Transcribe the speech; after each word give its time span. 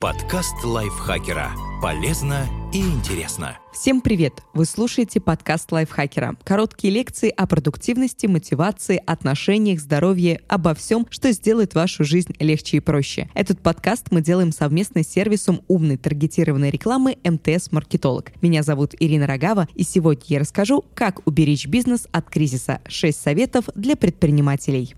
Подкаст 0.00 0.54
лайфхакера. 0.62 1.50
Полезно 1.82 2.46
и 2.72 2.78
интересно. 2.78 3.58
Всем 3.72 4.00
привет! 4.00 4.44
Вы 4.54 4.64
слушаете 4.64 5.20
подкаст 5.20 5.72
лайфхакера. 5.72 6.36
Короткие 6.44 6.92
лекции 6.92 7.30
о 7.36 7.48
продуктивности, 7.48 8.26
мотивации, 8.26 9.02
отношениях, 9.04 9.80
здоровье, 9.80 10.40
обо 10.46 10.74
всем, 10.74 11.04
что 11.10 11.32
сделает 11.32 11.74
вашу 11.74 12.04
жизнь 12.04 12.32
легче 12.38 12.76
и 12.76 12.80
проще. 12.80 13.28
Этот 13.34 13.60
подкаст 13.60 14.12
мы 14.12 14.20
делаем 14.20 14.52
совместно 14.52 15.02
с 15.02 15.08
сервисом 15.08 15.62
умной 15.66 15.96
таргетированной 15.96 16.70
рекламы 16.70 17.18
МТС 17.24 17.72
Маркетолог. 17.72 18.30
Меня 18.40 18.62
зовут 18.62 18.94
Ирина 19.00 19.26
Рогава, 19.26 19.66
и 19.74 19.82
сегодня 19.82 20.22
я 20.28 20.38
расскажу, 20.38 20.84
как 20.94 21.26
уберечь 21.26 21.66
бизнес 21.66 22.06
от 22.12 22.30
кризиса. 22.30 22.80
6 22.86 23.20
советов 23.20 23.64
для 23.74 23.96
предпринимателей. 23.96 24.94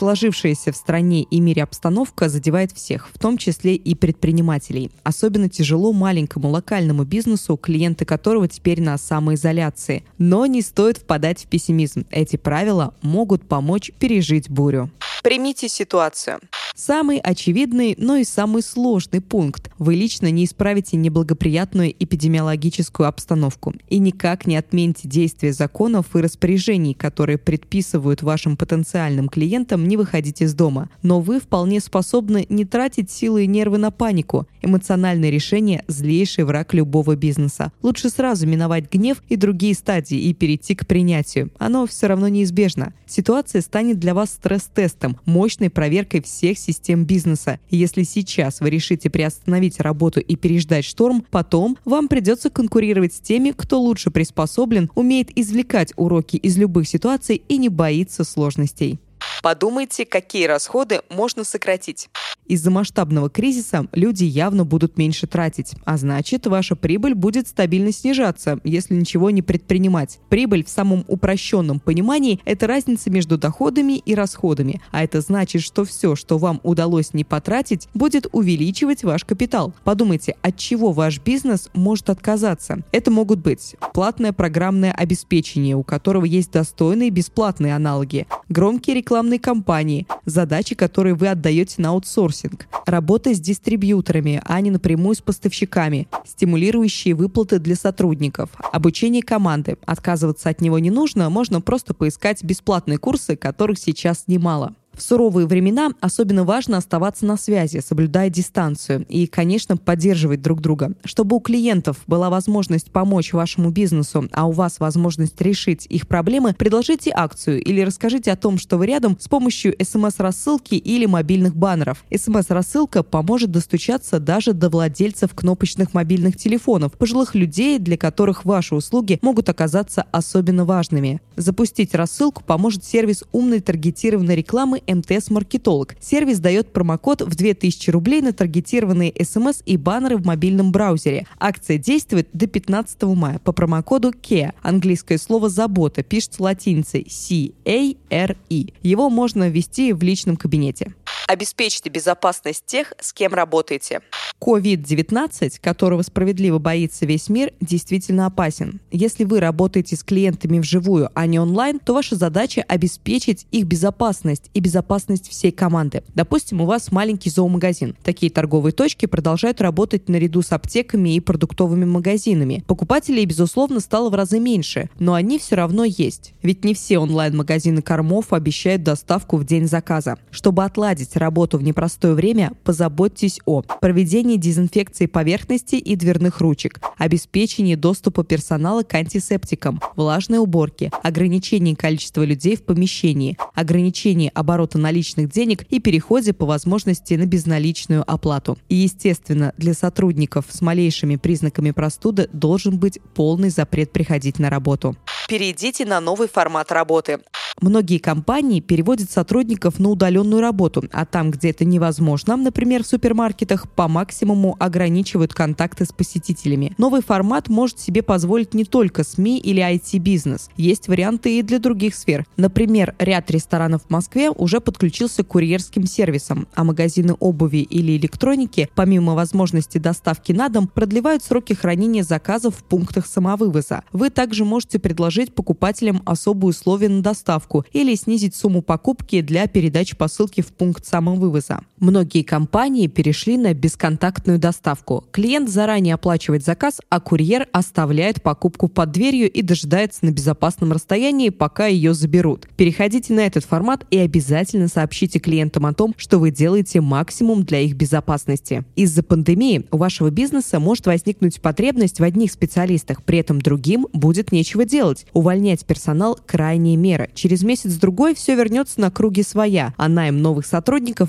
Сложившаяся 0.00 0.72
в 0.72 0.76
стране 0.76 1.24
и 1.24 1.40
мире 1.40 1.62
обстановка 1.62 2.30
задевает 2.30 2.72
всех, 2.72 3.10
в 3.12 3.18
том 3.18 3.36
числе 3.36 3.74
и 3.74 3.94
предпринимателей. 3.94 4.90
Особенно 5.02 5.50
тяжело 5.50 5.92
маленькому 5.92 6.48
локальному 6.48 7.04
бизнесу, 7.04 7.58
клиенты 7.58 8.06
которого 8.06 8.48
теперь 8.48 8.80
на 8.80 8.96
самоизоляции. 8.96 10.04
Но 10.16 10.46
не 10.46 10.62
стоит 10.62 10.96
впадать 10.96 11.44
в 11.44 11.48
пессимизм. 11.48 12.06
Эти 12.10 12.36
правила 12.36 12.94
могут 13.02 13.46
помочь 13.46 13.92
пережить 13.98 14.48
бурю. 14.48 14.90
Примите 15.22 15.68
ситуацию. 15.68 16.40
Самый 16.74 17.18
очевидный, 17.18 17.94
но 17.98 18.16
и 18.16 18.24
самый 18.24 18.62
сложный 18.62 19.20
пункт. 19.20 19.70
Вы 19.78 19.94
лично 19.94 20.30
не 20.30 20.46
исправите 20.46 20.96
неблагоприятную 20.96 21.90
эпидемиологическую 21.90 23.06
обстановку 23.06 23.74
и 23.90 23.98
никак 23.98 24.46
не 24.46 24.56
отмените 24.56 25.06
действия 25.06 25.52
законов 25.52 26.16
и 26.16 26.20
распоряжений, 26.20 26.94
которые 26.94 27.36
предписывают 27.36 28.22
вашим 28.22 28.56
потенциальным 28.56 29.28
клиентам 29.28 29.86
не 29.86 29.98
выходить 29.98 30.40
из 30.40 30.54
дома. 30.54 30.88
Но 31.02 31.20
вы 31.20 31.40
вполне 31.40 31.80
способны 31.80 32.46
не 32.48 32.64
тратить 32.64 33.10
силы 33.10 33.44
и 33.44 33.46
нервы 33.46 33.76
на 33.76 33.90
панику. 33.90 34.46
Эмоциональное 34.62 35.28
решение– 35.28 35.84
злейший 35.86 36.44
враг 36.44 36.72
любого 36.72 37.14
бизнеса. 37.14 37.72
Лучше 37.82 38.08
сразу 38.08 38.46
миновать 38.46 38.90
гнев 38.90 39.22
и 39.28 39.36
другие 39.36 39.74
стадии 39.74 40.18
и 40.18 40.32
перейти 40.32 40.74
к 40.74 40.86
принятию. 40.86 41.50
Оно 41.58 41.86
все 41.86 42.06
равно 42.06 42.28
неизбежно. 42.28 42.94
Ситуация 43.06 43.60
станет 43.60 43.98
для 43.98 44.14
вас 44.14 44.30
стресс-тестом, 44.30 45.09
мощной 45.24 45.70
проверкой 45.70 46.22
всех 46.22 46.58
систем 46.58 47.04
бизнеса. 47.04 47.58
Если 47.70 48.02
сейчас 48.02 48.60
вы 48.60 48.70
решите 48.70 49.10
приостановить 49.10 49.80
работу 49.80 50.20
и 50.20 50.36
переждать 50.36 50.84
шторм, 50.84 51.24
потом 51.30 51.76
вам 51.84 52.08
придется 52.08 52.50
конкурировать 52.50 53.14
с 53.14 53.20
теми, 53.20 53.52
кто 53.56 53.80
лучше 53.80 54.10
приспособлен, 54.10 54.90
умеет 54.94 55.36
извлекать 55.36 55.92
уроки 55.96 56.36
из 56.36 56.56
любых 56.56 56.88
ситуаций 56.88 57.42
и 57.48 57.58
не 57.58 57.68
боится 57.68 58.24
сложностей. 58.24 58.98
Подумайте, 59.42 60.04
какие 60.04 60.46
расходы 60.46 61.00
можно 61.08 61.44
сократить. 61.44 62.08
Из-за 62.50 62.72
масштабного 62.72 63.30
кризиса 63.30 63.86
люди 63.92 64.24
явно 64.24 64.64
будут 64.64 64.98
меньше 64.98 65.28
тратить, 65.28 65.74
а 65.84 65.96
значит, 65.96 66.48
ваша 66.48 66.74
прибыль 66.74 67.14
будет 67.14 67.46
стабильно 67.46 67.92
снижаться, 67.92 68.58
если 68.64 68.96
ничего 68.96 69.30
не 69.30 69.40
предпринимать. 69.40 70.18
Прибыль 70.28 70.64
в 70.64 70.68
самом 70.68 71.04
упрощенном 71.06 71.78
понимании– 71.78 72.40
это 72.44 72.66
разница 72.66 73.08
между 73.08 73.38
доходами 73.38 73.98
и 73.98 74.16
расходами, 74.16 74.82
а 74.90 75.04
это 75.04 75.20
значит, 75.20 75.62
что 75.62 75.84
все, 75.84 76.16
что 76.16 76.38
вам 76.38 76.60
удалось 76.64 77.14
не 77.14 77.22
потратить, 77.22 77.86
будет 77.94 78.26
увеличивать 78.32 79.04
ваш 79.04 79.24
капитал. 79.24 79.72
Подумайте, 79.84 80.34
от 80.42 80.56
чего 80.56 80.90
ваш 80.90 81.20
бизнес 81.20 81.70
может 81.72 82.10
отказаться. 82.10 82.82
Это 82.90 83.12
могут 83.12 83.38
быть 83.38 83.76
платное 83.94 84.32
программное 84.32 84.90
обеспечение, 84.90 85.76
у 85.76 85.84
которого 85.84 86.24
есть 86.24 86.50
достойные 86.50 87.10
бесплатные 87.10 87.76
аналоги, 87.76 88.26
громкие 88.48 88.96
рекламные 88.96 89.29
кампании, 89.38 90.06
задачи, 90.26 90.74
которые 90.74 91.14
вы 91.14 91.28
отдаете 91.28 91.80
на 91.82 91.90
аутсорс 91.90 92.10
аутсорсинг, 92.10 92.66
работа 92.86 93.34
с 93.34 93.40
дистрибьюторами, 93.40 94.42
а 94.44 94.60
не 94.60 94.70
напрямую 94.70 95.14
с 95.14 95.20
поставщиками, 95.20 96.08
стимулирующие 96.24 97.14
выплаты 97.14 97.58
для 97.58 97.76
сотрудников, 97.76 98.50
обучение 98.72 99.22
команды. 99.22 99.76
Отказываться 99.86 100.48
от 100.48 100.60
него 100.60 100.78
не 100.78 100.90
нужно, 100.90 101.30
можно 101.30 101.60
просто 101.60 101.94
поискать 101.94 102.42
бесплатные 102.42 102.98
курсы, 102.98 103.36
которых 103.36 103.78
сейчас 103.78 104.24
немало. 104.26 104.74
В 105.00 105.02
суровые 105.02 105.46
времена 105.46 105.92
особенно 106.02 106.44
важно 106.44 106.76
оставаться 106.76 107.24
на 107.24 107.38
связи, 107.38 107.80
соблюдая 107.80 108.28
дистанцию 108.28 109.06
и, 109.08 109.26
конечно, 109.26 109.78
поддерживать 109.78 110.42
друг 110.42 110.60
друга. 110.60 110.92
Чтобы 111.04 111.36
у 111.36 111.40
клиентов 111.40 112.02
была 112.06 112.28
возможность 112.28 112.92
помочь 112.92 113.32
вашему 113.32 113.70
бизнесу, 113.70 114.28
а 114.30 114.46
у 114.46 114.52
вас 114.52 114.78
возможность 114.78 115.40
решить 115.40 115.86
их 115.88 116.06
проблемы, 116.06 116.52
предложите 116.52 117.12
акцию 117.14 117.62
или 117.62 117.80
расскажите 117.80 118.30
о 118.30 118.36
том, 118.36 118.58
что 118.58 118.76
вы 118.76 118.88
рядом 118.88 119.16
с 119.18 119.26
помощью 119.26 119.74
смс-рассылки 119.82 120.74
или 120.74 121.06
мобильных 121.06 121.56
баннеров. 121.56 122.04
СМС-рассылка 122.14 123.02
поможет 123.02 123.50
достучаться 123.50 124.20
даже 124.20 124.52
до 124.52 124.68
владельцев 124.68 125.30
кнопочных 125.34 125.94
мобильных 125.94 126.36
телефонов, 126.36 126.92
пожилых 126.92 127.34
людей, 127.34 127.78
для 127.78 127.96
которых 127.96 128.44
ваши 128.44 128.74
услуги 128.74 129.18
могут 129.22 129.48
оказаться 129.48 130.04
особенно 130.12 130.66
важными. 130.66 131.22
Запустить 131.36 131.94
рассылку 131.94 132.44
поможет 132.44 132.84
сервис 132.84 133.24
умной 133.32 133.60
таргетированной 133.60 134.36
рекламы 134.36 134.82
МТС-маркетолог. 134.92 135.96
Сервис 136.00 136.40
дает 136.40 136.72
промокод 136.72 137.22
в 137.22 137.34
2000 137.34 137.90
рублей 137.90 138.20
на 138.20 138.32
таргетированные 138.32 139.14
смс 139.24 139.62
и 139.66 139.76
баннеры 139.76 140.16
в 140.16 140.26
мобильном 140.26 140.72
браузере. 140.72 141.26
Акция 141.38 141.78
действует 141.78 142.28
до 142.32 142.46
15 142.46 143.02
мая 143.02 143.38
по 143.38 143.52
промокоду 143.52 144.10
CARE. 144.10 144.52
Английское 144.62 145.18
слово 145.18 145.48
«забота» 145.48 146.02
пишется 146.02 146.42
латиницей 146.42 147.06
C-A-R-E. 147.08 148.66
Его 148.82 149.10
можно 149.10 149.48
ввести 149.48 149.92
в 149.92 150.02
личном 150.02 150.36
кабинете. 150.36 150.94
Обеспечьте 151.28 151.90
безопасность 151.90 152.66
тех, 152.66 152.92
с 152.98 153.12
кем 153.12 153.34
работаете. 153.34 154.00
COVID-19, 154.40 155.60
которого 155.60 156.02
справедливо 156.02 156.58
боится 156.58 157.06
весь 157.06 157.28
мир, 157.28 157.52
действительно 157.60 158.26
опасен. 158.26 158.80
Если 158.90 159.24
вы 159.24 159.38
работаете 159.38 159.96
с 159.96 160.02
клиентами 160.02 160.58
вживую, 160.58 161.10
а 161.14 161.26
не 161.26 161.38
онлайн, 161.38 161.78
то 161.78 161.94
ваша 161.94 162.16
задача 162.16 162.64
обеспечить 162.66 163.46
их 163.52 163.66
безопасность 163.66 164.50
и 164.54 164.60
безопасность 164.60 164.79
всей 165.28 165.52
команды. 165.52 166.02
Допустим, 166.14 166.60
у 166.60 166.66
вас 166.66 166.92
маленький 166.92 167.30
зоомагазин. 167.30 167.96
Такие 168.02 168.30
торговые 168.30 168.72
точки 168.72 169.06
продолжают 169.06 169.60
работать 169.60 170.08
наряду 170.08 170.42
с 170.42 170.52
аптеками 170.52 171.14
и 171.14 171.20
продуктовыми 171.20 171.84
магазинами. 171.84 172.64
Покупателей, 172.66 173.24
безусловно, 173.24 173.80
стало 173.80 174.10
в 174.10 174.14
разы 174.14 174.38
меньше, 174.38 174.90
но 174.98 175.14
они 175.14 175.38
все 175.38 175.56
равно 175.56 175.84
есть. 175.84 176.34
Ведь 176.42 176.64
не 176.64 176.74
все 176.74 176.98
онлайн-магазины 176.98 177.82
кормов 177.82 178.32
обещают 178.32 178.82
доставку 178.82 179.36
в 179.36 179.44
день 179.44 179.66
заказа. 179.66 180.16
Чтобы 180.30 180.64
отладить 180.64 181.16
работу 181.16 181.58
в 181.58 181.62
непростое 181.62 182.14
время, 182.14 182.52
позаботьтесь 182.64 183.40
о 183.46 183.62
проведении 183.62 184.36
дезинфекции 184.36 185.06
поверхностей 185.06 185.78
и 185.78 185.96
дверных 185.96 186.40
ручек, 186.40 186.80
обеспечении 186.98 187.74
доступа 187.74 188.24
персонала 188.24 188.82
к 188.82 188.94
антисептикам, 188.94 189.80
влажной 189.96 190.38
уборке, 190.38 190.90
ограничении 191.02 191.74
количества 191.74 192.22
людей 192.22 192.56
в 192.56 192.64
помещении, 192.64 193.36
ограничении 193.54 194.30
оборота 194.60 194.78
наличных 194.78 195.30
денег 195.30 195.64
и 195.70 195.80
переходе 195.80 196.32
по 196.32 196.44
возможности 196.44 197.14
на 197.14 197.24
безналичную 197.24 198.04
оплату. 198.06 198.58
И, 198.68 198.74
естественно, 198.74 199.54
для 199.56 199.72
сотрудников 199.72 200.46
с 200.50 200.60
малейшими 200.60 201.16
признаками 201.16 201.70
простуды 201.70 202.28
должен 202.32 202.78
быть 202.78 202.98
полный 203.14 203.48
запрет 203.48 203.90
приходить 203.92 204.38
на 204.38 204.50
работу. 204.50 204.96
Перейдите 205.28 205.86
на 205.86 206.00
новый 206.00 206.28
формат 206.28 206.72
работы. 206.72 207.20
Многие 207.60 207.98
компании 207.98 208.60
переводят 208.60 209.10
сотрудников 209.10 209.78
на 209.78 209.90
удаленную 209.90 210.40
работу, 210.40 210.84
а 210.92 211.04
там, 211.04 211.30
где 211.30 211.50
это 211.50 211.66
невозможно, 211.66 212.36
например, 212.36 212.82
в 212.82 212.86
супермаркетах, 212.86 213.70
по 213.70 213.86
максимуму 213.86 214.56
ограничивают 214.58 215.34
контакты 215.34 215.84
с 215.84 215.92
посетителями. 215.92 216.72
Новый 216.78 217.02
формат 217.02 217.48
может 217.48 217.78
себе 217.78 218.02
позволить 218.02 218.54
не 218.54 218.64
только 218.64 219.04
СМИ 219.04 219.38
или 219.38 219.62
IT-бизнес. 219.62 220.48
Есть 220.56 220.88
варианты 220.88 221.38
и 221.38 221.42
для 221.42 221.58
других 221.58 221.94
сфер. 221.94 222.24
Например, 222.38 222.94
ряд 222.98 223.30
ресторанов 223.30 223.82
в 223.86 223.90
Москве 223.90 224.30
уже 224.30 224.49
подключился 224.58 225.22
к 225.22 225.28
курьерским 225.28 225.86
сервисам, 225.86 226.48
а 226.56 226.64
магазины 226.64 227.14
обуви 227.20 227.58
или 227.58 227.96
электроники, 227.96 228.68
помимо 228.74 229.14
возможности 229.14 229.78
доставки 229.78 230.32
на 230.32 230.48
дом, 230.48 230.66
продлевают 230.66 231.22
сроки 231.22 231.52
хранения 231.52 232.02
заказов 232.02 232.56
в 232.56 232.64
пунктах 232.64 233.06
самовывоза. 233.06 233.84
Вы 233.92 234.10
также 234.10 234.44
можете 234.44 234.80
предложить 234.80 235.34
покупателям 235.34 236.02
особые 236.04 236.50
условия 236.50 236.88
на 236.88 237.02
доставку 237.02 237.64
или 237.72 237.94
снизить 237.94 238.34
сумму 238.34 238.62
покупки 238.62 239.20
для 239.20 239.46
передачи 239.46 239.94
посылки 239.96 240.40
в 240.40 240.48
пункт 240.48 240.84
самовывоза. 240.86 241.60
Многие 241.80 242.24
компании 242.24 242.88
перешли 242.88 243.38
на 243.38 243.54
бесконтактную 243.54 244.38
доставку. 244.38 245.06
Клиент 245.12 245.48
заранее 245.48 245.94
оплачивает 245.94 246.44
заказ, 246.44 246.78
а 246.90 247.00
курьер 247.00 247.48
оставляет 247.52 248.22
покупку 248.22 248.68
под 248.68 248.92
дверью 248.92 249.30
и 249.30 249.40
дожидается 249.40 250.04
на 250.04 250.10
безопасном 250.10 250.72
расстоянии, 250.72 251.30
пока 251.30 251.68
ее 251.68 251.94
заберут. 251.94 252.46
Переходите 252.54 253.14
на 253.14 253.20
этот 253.20 253.46
формат 253.46 253.86
и 253.90 253.96
обязательно 253.96 254.68
сообщите 254.68 255.18
клиентам 255.20 255.64
о 255.64 255.72
том, 255.72 255.94
что 255.96 256.18
вы 256.18 256.30
делаете 256.30 256.82
максимум 256.82 257.44
для 257.44 257.60
их 257.60 257.74
безопасности. 257.76 258.62
Из-за 258.76 259.02
пандемии 259.02 259.64
у 259.70 259.78
вашего 259.78 260.10
бизнеса 260.10 260.60
может 260.60 260.84
возникнуть 260.84 261.40
потребность 261.40 261.98
в 261.98 262.02
одних 262.02 262.30
специалистах, 262.30 263.02
при 263.04 263.20
этом 263.20 263.40
другим 263.40 263.86
будет 263.94 264.32
нечего 264.32 264.66
делать. 264.66 265.06
Увольнять 265.14 265.64
персонал– 265.64 266.18
крайняя 266.26 266.76
мера. 266.76 267.08
Через 267.14 267.42
месяц-другой 267.42 268.14
все 268.14 268.34
вернется 268.34 268.82
на 268.82 268.90
круги 268.90 269.22
своя, 269.22 269.72
а 269.78 269.88
найм 269.88 270.20
новых 270.20 270.44
сотрудников 270.44 271.08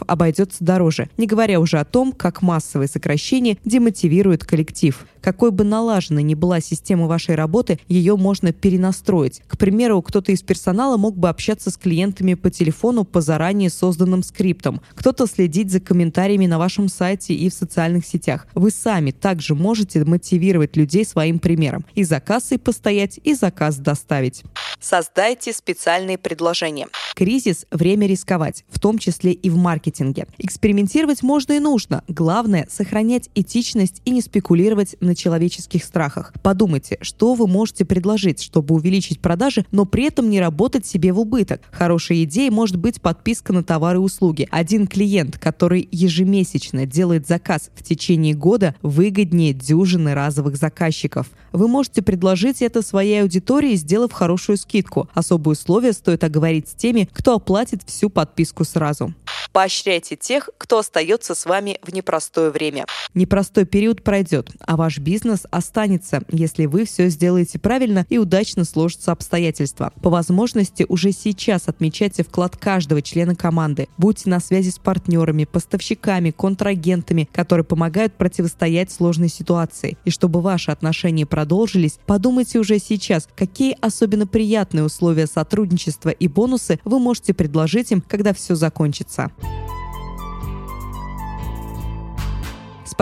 обойдется 0.61 0.71
дороже, 0.71 1.09
не 1.17 1.27
говоря 1.27 1.59
уже 1.59 1.79
о 1.79 1.85
том, 1.85 2.11
как 2.11 2.41
массовые 2.41 2.87
сокращения 2.87 3.57
демотивируют 3.65 4.45
коллектив. 4.45 5.05
Какой 5.21 5.51
бы 5.51 5.63
налаженной 5.63 6.23
ни 6.23 6.33
была 6.33 6.61
система 6.61 7.07
вашей 7.07 7.35
работы, 7.35 7.79
ее 7.87 8.15
можно 8.15 8.51
перенастроить. 8.51 9.41
К 9.47 9.57
примеру, 9.57 10.01
кто-то 10.01 10.31
из 10.31 10.41
персонала 10.41 10.97
мог 10.97 11.17
бы 11.17 11.29
общаться 11.29 11.69
с 11.69 11.77
клиентами 11.77 12.33
по 12.33 12.49
телефону 12.49 13.03
по 13.03 13.21
заранее 13.21 13.69
созданным 13.69 14.23
скриптам, 14.23 14.81
кто-то 14.95 15.27
следить 15.27 15.71
за 15.71 15.79
комментариями 15.79 16.47
на 16.47 16.57
вашем 16.57 16.87
сайте 16.87 17.33
и 17.33 17.49
в 17.49 17.53
социальных 17.53 18.05
сетях. 18.05 18.47
Вы 18.55 18.71
сами 18.71 19.11
также 19.11 19.53
можете 19.53 20.03
мотивировать 20.03 20.75
людей 20.75 21.05
своим 21.05 21.39
примером. 21.39 21.85
И 21.93 22.03
за 22.03 22.19
кассой 22.19 22.57
постоять, 22.57 23.19
и 23.23 23.33
заказ 23.33 23.77
доставить. 23.77 24.43
Создайте 24.79 25.53
специальные 25.53 26.17
предложения. 26.17 26.87
Кризис– 27.15 27.67
время 27.71 28.07
рисковать, 28.07 28.65
в 28.69 28.79
том 28.79 28.97
числе 28.97 29.31
и 29.31 29.49
в 29.51 29.57
маркетинге. 29.57 30.25
Экспериментировать 30.51 31.23
можно 31.23 31.53
и 31.53 31.59
нужно. 31.59 32.03
Главное– 32.09 32.67
сохранять 32.69 33.29
этичность 33.35 34.01
и 34.03 34.11
не 34.11 34.19
спекулировать 34.19 34.97
на 34.99 35.15
человеческих 35.15 35.81
страхах. 35.81 36.33
Подумайте, 36.43 36.97
что 36.99 37.35
вы 37.35 37.47
можете 37.47 37.85
предложить, 37.85 38.43
чтобы 38.43 38.75
увеличить 38.75 39.21
продажи, 39.21 39.65
но 39.71 39.85
при 39.85 40.07
этом 40.07 40.29
не 40.29 40.41
работать 40.41 40.85
себе 40.85 41.13
в 41.13 41.21
убыток. 41.21 41.61
Хорошей 41.71 42.25
идеей 42.25 42.49
может 42.49 42.75
быть 42.75 43.01
подписка 43.01 43.53
на 43.53 43.63
товары 43.63 43.99
и 43.99 44.01
услуги. 44.01 44.45
Один 44.51 44.87
клиент, 44.87 45.37
который 45.37 45.87
ежемесячно 45.89 46.85
делает 46.85 47.29
заказ 47.29 47.71
в 47.73 47.81
течение 47.81 48.33
года, 48.33 48.75
выгоднее 48.81 49.53
дюжины 49.53 50.13
разовых 50.13 50.57
заказчиков. 50.57 51.29
Вы 51.53 51.69
можете 51.69 52.01
предложить 52.01 52.61
это 52.61 52.81
своей 52.81 53.21
аудитории, 53.21 53.75
сделав 53.75 54.11
хорошую 54.11 54.57
скидку. 54.57 55.07
Особые 55.13 55.53
условия 55.53 55.93
стоит 55.93 56.25
оговорить 56.25 56.67
с 56.67 56.73
теми, 56.73 57.07
кто 57.13 57.35
оплатит 57.35 57.83
всю 57.85 58.09
подписку 58.09 58.65
сразу. 58.65 59.13
Поощряйте 59.53 60.15
тех, 60.15 60.49
кто 60.57 60.79
остается 60.79 61.35
с 61.35 61.45
вами 61.45 61.77
в 61.83 61.93
непростое 61.93 62.51
время. 62.51 62.85
Непростой 63.13 63.65
период 63.65 64.01
пройдет, 64.03 64.49
а 64.61 64.77
ваш 64.77 64.99
бизнес 64.99 65.45
останется, 65.51 66.23
если 66.29 66.65
вы 66.65 66.85
все 66.85 67.09
сделаете 67.09 67.59
правильно 67.59 68.05
и 68.09 68.17
удачно 68.17 68.63
сложатся 68.63 69.11
обстоятельства. 69.11 69.91
По 70.01 70.09
возможности 70.09 70.85
уже 70.87 71.11
сейчас 71.11 71.67
отмечайте 71.67 72.23
вклад 72.23 72.55
каждого 72.55 73.01
члена 73.01 73.35
команды. 73.35 73.89
Будьте 73.97 74.29
на 74.29 74.39
связи 74.39 74.69
с 74.69 74.79
партнерами, 74.79 75.43
поставщиками, 75.43 76.31
контрагентами, 76.31 77.27
которые 77.33 77.65
помогают 77.65 78.13
противостоять 78.13 78.91
сложной 78.91 79.27
ситуации. 79.27 79.97
И 80.05 80.09
чтобы 80.09 80.41
ваши 80.41 80.71
отношения 80.71 81.25
продолжились, 81.25 81.99
подумайте 82.05 82.59
уже 82.59 82.79
сейчас, 82.79 83.27
какие 83.35 83.75
особенно 83.81 84.25
приятные 84.25 84.85
условия 84.85 85.27
сотрудничества 85.27 86.09
и 86.09 86.27
бонусы 86.29 86.79
вы 86.85 86.99
можете 86.99 87.33
предложить 87.33 87.91
им, 87.91 88.01
когда 88.01 88.33
все 88.33 88.55
закончится. 88.55 89.31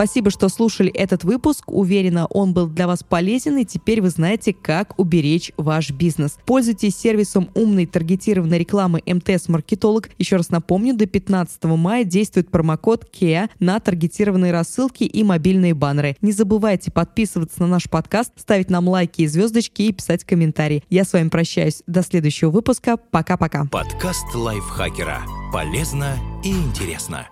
Спасибо, 0.00 0.30
что 0.30 0.48
слушали 0.48 0.90
этот 0.90 1.24
выпуск. 1.24 1.64
Уверена, 1.70 2.24
он 2.24 2.54
был 2.54 2.68
для 2.68 2.86
вас 2.86 3.02
полезен, 3.02 3.58
и 3.58 3.66
теперь 3.66 4.00
вы 4.00 4.08
знаете, 4.08 4.54
как 4.54 4.98
уберечь 4.98 5.52
ваш 5.58 5.90
бизнес. 5.90 6.38
Пользуйтесь 6.46 6.96
сервисом 6.96 7.50
умной 7.54 7.84
таргетированной 7.84 8.56
рекламы 8.56 9.02
МТС 9.04 9.50
Маркетолог. 9.50 10.08
Еще 10.16 10.36
раз 10.36 10.48
напомню, 10.48 10.94
до 10.94 11.04
15 11.04 11.64
мая 11.64 12.04
действует 12.04 12.50
промокод 12.50 13.10
KEA 13.12 13.50
на 13.58 13.78
таргетированные 13.78 14.52
рассылки 14.52 15.04
и 15.04 15.22
мобильные 15.22 15.74
баннеры. 15.74 16.16
Не 16.22 16.32
забывайте 16.32 16.90
подписываться 16.90 17.60
на 17.60 17.66
наш 17.66 17.90
подкаст, 17.90 18.32
ставить 18.36 18.70
нам 18.70 18.88
лайки 18.88 19.20
и 19.20 19.26
звездочки 19.26 19.82
и 19.82 19.92
писать 19.92 20.24
комментарии. 20.24 20.82
Я 20.88 21.04
с 21.04 21.12
вами 21.12 21.28
прощаюсь. 21.28 21.82
До 21.86 22.02
следующего 22.02 22.48
выпуска. 22.48 22.96
Пока-пока. 22.96 23.66
Подкаст 23.66 24.34
лайфхакера. 24.34 25.20
Полезно 25.52 26.16
и 26.42 26.52
интересно. 26.52 27.28